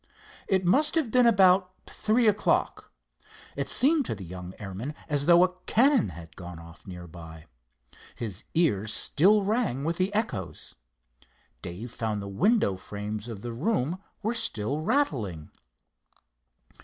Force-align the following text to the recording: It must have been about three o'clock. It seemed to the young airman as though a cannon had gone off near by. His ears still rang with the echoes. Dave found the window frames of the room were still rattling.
It 0.47 0.65
must 0.65 0.95
have 0.95 1.11
been 1.11 1.27
about 1.27 1.73
three 1.85 2.27
o'clock. 2.27 2.91
It 3.55 3.69
seemed 3.69 4.03
to 4.05 4.15
the 4.15 4.25
young 4.25 4.55
airman 4.57 4.95
as 5.07 5.27
though 5.27 5.43
a 5.43 5.53
cannon 5.67 6.09
had 6.09 6.35
gone 6.35 6.57
off 6.57 6.87
near 6.87 7.05
by. 7.05 7.45
His 8.15 8.43
ears 8.55 8.91
still 8.91 9.43
rang 9.43 9.83
with 9.83 9.97
the 9.97 10.11
echoes. 10.15 10.73
Dave 11.61 11.91
found 11.91 12.19
the 12.19 12.27
window 12.27 12.77
frames 12.77 13.27
of 13.27 13.43
the 13.43 13.53
room 13.53 14.01
were 14.23 14.33
still 14.33 14.79
rattling. 14.79 15.51